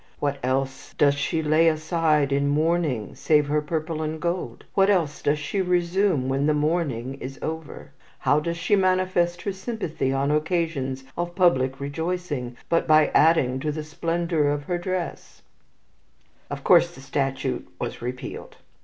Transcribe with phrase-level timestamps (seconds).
[0.17, 4.65] What else does she lay aside in mourning save her purple and gold?
[4.73, 7.91] What else does she resume when the mourning is over?
[8.17, 13.71] How does she manifest her sympathy on occasions of public rejoicing, but by adding to
[13.71, 15.43] the splendour of her dress?"
[16.49, 18.57] [Footnote 1: Livy.] Of course the statute was repealed.